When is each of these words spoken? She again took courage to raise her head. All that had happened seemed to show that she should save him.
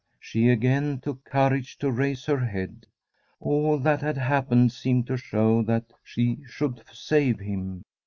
She 0.19 0.49
again 0.49 0.99
took 0.99 1.23
courage 1.25 1.77
to 1.77 1.91
raise 1.91 2.25
her 2.25 2.39
head. 2.43 2.87
All 3.39 3.77
that 3.77 4.01
had 4.01 4.17
happened 4.17 4.71
seemed 4.71 5.05
to 5.05 5.15
show 5.15 5.61
that 5.61 5.93
she 6.03 6.39
should 6.49 6.83
save 6.91 7.37
him. 7.39 7.83